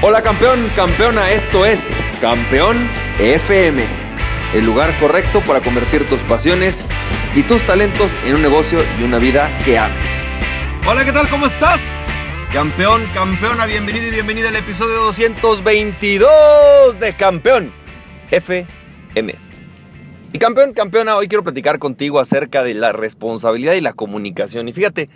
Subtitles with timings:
[0.00, 3.82] Hola campeón, campeona, esto es Campeón FM,
[4.54, 6.86] el lugar correcto para convertir tus pasiones
[7.34, 10.22] y tus talentos en un negocio y una vida que ames.
[10.86, 11.28] Hola, ¿qué tal?
[11.28, 11.80] ¿Cómo estás?
[12.52, 17.72] Campeón, campeona, bienvenido y bienvenida al episodio 222 de Campeón
[18.30, 19.34] FM.
[20.32, 24.68] Y campeón, campeona, hoy quiero platicar contigo acerca de la responsabilidad y la comunicación.
[24.68, 25.10] Y fíjate,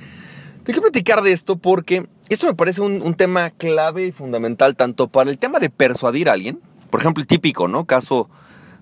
[0.64, 5.08] te quiero platicar de esto porque esto me parece un, tema clave y fundamental tanto
[5.08, 7.84] para el tema de persuadir a alguien, por ejemplo, el típico, ¿no?
[7.84, 8.30] Caso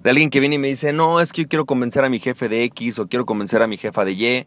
[0.03, 2.19] de alguien que viene y me dice, no, es que yo quiero convencer a mi
[2.19, 4.47] jefe de X o quiero convencer a mi jefa de Y.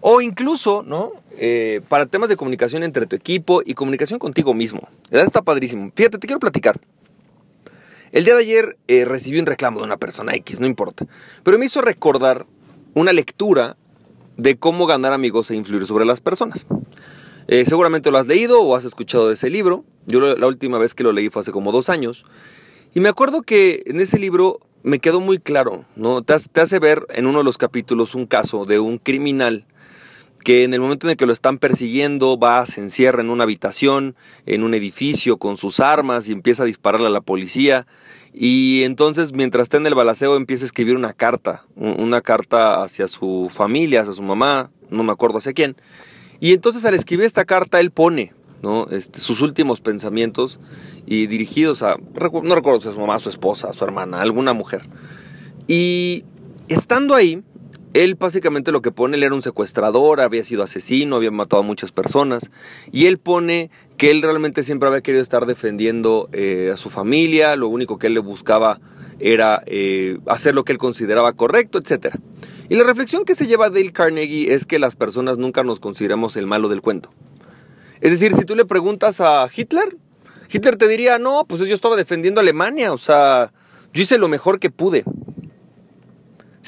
[0.00, 1.12] O incluso, ¿no?
[1.32, 4.88] Eh, para temas de comunicación entre tu equipo y comunicación contigo mismo.
[5.10, 5.26] ¿Verdad?
[5.26, 5.92] Está padrísimo.
[5.94, 6.80] Fíjate, te quiero platicar.
[8.12, 11.06] El día de ayer eh, recibí un reclamo de una persona X, no importa.
[11.42, 12.46] Pero me hizo recordar
[12.94, 13.76] una lectura
[14.40, 16.66] de cómo ganar amigos e influir sobre las personas.
[17.46, 19.84] Eh, seguramente lo has leído o has escuchado de ese libro.
[20.06, 22.24] Yo la última vez que lo leí fue hace como dos años.
[22.94, 26.22] Y me acuerdo que en ese libro me quedó muy claro, ¿no?
[26.22, 29.66] Te, hace ver en uno de los capítulos un caso de un criminal
[30.44, 33.44] que en el momento en el que lo están persiguiendo va, se encierra en una
[33.44, 34.16] habitación,
[34.46, 37.86] en un edificio con sus armas y empieza a dispararle a la policía.
[38.32, 43.08] Y entonces mientras está en el balaceo empieza a escribir una carta, una carta hacia
[43.08, 45.76] su familia, hacia su mamá, no me acuerdo hacia quién.
[46.40, 48.32] Y entonces al escribir esta carta él pone.
[48.90, 50.60] Este, sus últimos pensamientos
[51.06, 54.82] y dirigidos a, no recuerdo si a su mamá, su esposa, su hermana, alguna mujer.
[55.66, 56.24] Y
[56.68, 57.42] estando ahí,
[57.94, 61.64] él básicamente lo que pone, él era un secuestrador, había sido asesino, había matado a
[61.64, 62.50] muchas personas,
[62.92, 67.56] y él pone que él realmente siempre había querido estar defendiendo eh, a su familia,
[67.56, 68.80] lo único que él le buscaba
[69.18, 72.16] era eh, hacer lo que él consideraba correcto, etc.
[72.68, 76.36] Y la reflexión que se lleva Dale Carnegie es que las personas nunca nos consideramos
[76.36, 77.10] el malo del cuento.
[78.00, 79.96] Es decir, si tú le preguntas a Hitler,
[80.50, 83.52] Hitler te diría, no, pues yo estaba defendiendo a Alemania, o sea,
[83.92, 85.04] yo hice lo mejor que pude.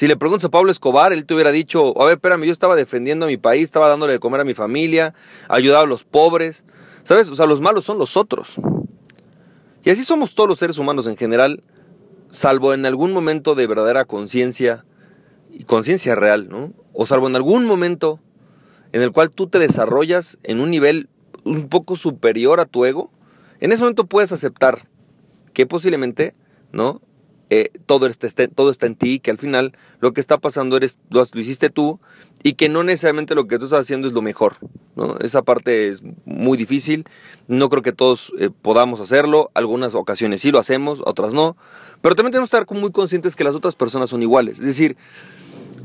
[0.03, 2.75] Si le preguntas a Pablo Escobar, él te hubiera dicho, a ver, espérame, yo estaba
[2.75, 5.13] defendiendo a mi país, estaba dándole de comer a mi familia,
[5.47, 6.65] ayudaba a los pobres.
[7.05, 7.29] ¿Sabes?
[7.29, 8.55] O sea, los malos son los otros.
[9.81, 11.63] Y así somos todos los seres humanos en general,
[12.29, 14.83] salvo en algún momento de verdadera conciencia
[15.49, 16.73] y conciencia real, ¿no?
[16.91, 18.19] O salvo en algún momento
[18.91, 21.07] en el cual tú te desarrollas en un nivel
[21.45, 23.09] un poco superior a tu ego,
[23.61, 24.85] en ese momento puedes aceptar
[25.53, 26.35] que posiblemente,
[26.73, 26.99] ¿no?
[27.49, 30.97] Eh, todo, está, todo está en ti, que al final lo que está pasando eres,
[31.09, 31.99] lo, hiciste tú
[32.41, 34.55] y que no necesariamente lo que tú estás haciendo es lo mejor.
[35.19, 37.05] Esa parte es muy difícil,
[37.47, 41.55] no creo que todos eh, podamos hacerlo, algunas ocasiones sí lo hacemos, otras no,
[42.01, 44.59] pero también tenemos que estar muy conscientes que las otras personas son iguales.
[44.59, 44.97] Es decir,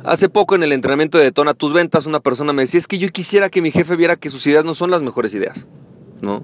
[0.04, 2.98] hace poco en el entrenamiento de Detona tus ventas, una persona me decía, es que
[2.98, 5.66] yo quisiera que mi jefe viera que sus ideas no son las mejores ideas.
[6.22, 6.42] ¿no?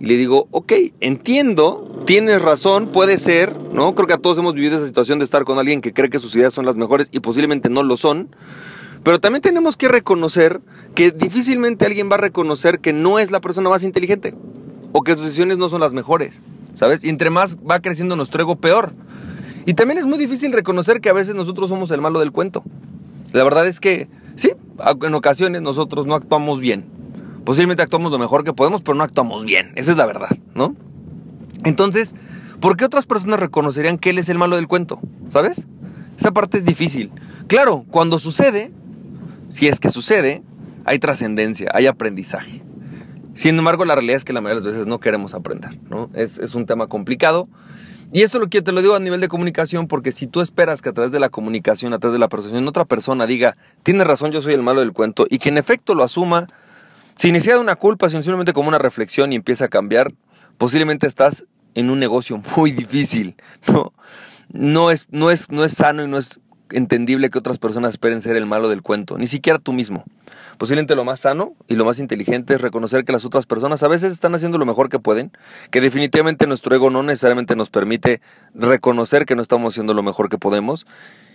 [0.00, 3.94] Y le digo, ok, entiendo, tienes razón, puede ser, ¿no?
[3.94, 6.18] Creo que a todos hemos vivido esa situación de estar con alguien que cree que
[6.18, 8.34] sus ideas son las mejores y posiblemente no lo son.
[9.02, 10.60] Pero también tenemos que reconocer
[10.94, 14.34] que difícilmente alguien va a reconocer que no es la persona más inteligente
[14.92, 16.42] o que sus decisiones no son las mejores,
[16.74, 17.04] ¿sabes?
[17.04, 18.94] Y entre más va creciendo nuestro ego, peor.
[19.66, 22.62] Y también es muy difícil reconocer que a veces nosotros somos el malo del cuento.
[23.32, 24.52] La verdad es que, sí,
[25.02, 26.84] en ocasiones nosotros no actuamos bien.
[27.44, 29.72] Posiblemente actuamos lo mejor que podemos, pero no actuamos bien.
[29.74, 30.76] Esa es la verdad, ¿no?
[31.64, 32.14] Entonces,
[32.60, 35.00] ¿por qué otras personas reconocerían que él es el malo del cuento?
[35.30, 35.66] ¿Sabes?
[36.18, 37.10] Esa parte es difícil.
[37.48, 38.70] Claro, cuando sucede,
[39.48, 40.42] si es que sucede,
[40.84, 42.62] hay trascendencia, hay aprendizaje.
[43.34, 46.10] Sin embargo, la realidad es que la mayoría de las veces no queremos aprender, ¿no?
[46.14, 47.48] Es, es un tema complicado.
[48.12, 50.82] Y esto lo que te lo digo a nivel de comunicación, porque si tú esperas
[50.82, 54.06] que a través de la comunicación, a través de la persuasión, otra persona diga, tienes
[54.06, 56.46] razón, yo soy el malo del cuento, y que en efecto lo asuma,
[57.22, 60.12] si inicia una culpa, simplemente como una reflexión y empieza a cambiar,
[60.58, 61.46] posiblemente estás
[61.76, 63.36] en un negocio muy difícil,
[63.68, 63.92] ¿no?
[64.50, 66.40] No es, no es, no es sano y no es
[66.70, 70.02] entendible que otras personas esperen ser el malo del cuento, ni siquiera tú mismo.
[70.58, 73.88] Posiblemente lo más sano y lo más inteligente es reconocer que las otras personas a
[73.88, 75.30] veces están haciendo lo mejor que pueden,
[75.70, 78.20] que definitivamente nuestro ego no necesariamente nos permite
[78.52, 80.88] reconocer que no estamos haciendo lo mejor que podemos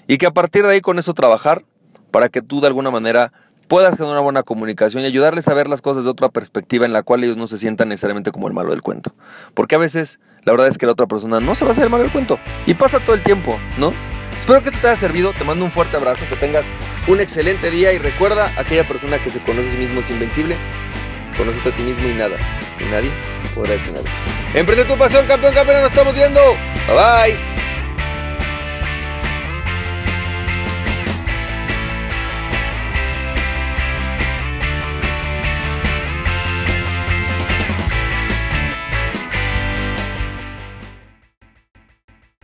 [0.06, 1.64] y que a partir de ahí con eso trabajar
[2.12, 3.32] para que tú de alguna manera
[3.68, 6.94] puedas tener una buena comunicación y ayudarles a ver las cosas de otra perspectiva en
[6.94, 9.14] la cual ellos no se sientan necesariamente como el malo del cuento.
[9.54, 11.86] Porque a veces la verdad es que la otra persona no se va a hacer
[11.86, 12.40] el malo del cuento.
[12.66, 13.92] Y pasa todo el tiempo, ¿no?
[14.40, 16.68] Espero que esto te haya servido, te mando un fuerte abrazo, que tengas
[17.08, 20.58] un excelente día y recuerda, aquella persona que se conoce a sí mismo es invencible,
[21.36, 22.38] conócete a ti mismo y nada,
[22.80, 23.12] y nadie
[23.54, 24.10] podrá detenerte.
[24.54, 26.40] Emprende tu pasión, campeón, campeón, nos estamos viendo.
[26.88, 27.57] Bye bye.